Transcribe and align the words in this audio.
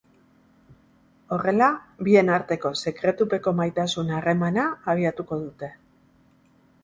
Horrela, 1.35 1.67
bien 2.07 2.31
arteko 2.37 2.71
sekretupeko 2.91 3.53
maitasun 3.59 4.09
harremana 4.19 4.63
abiatuko 4.95 5.39
dute. 5.45 5.71